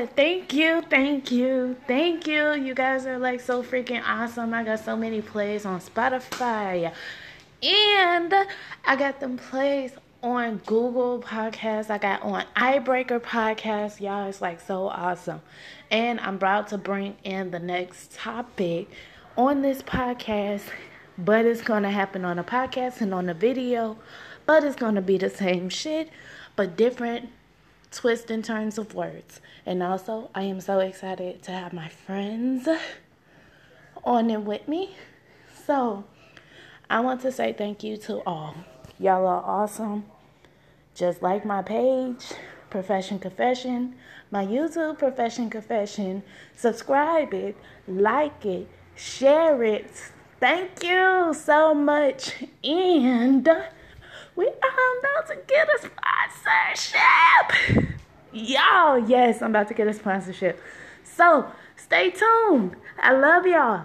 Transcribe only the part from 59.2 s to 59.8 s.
I'm about to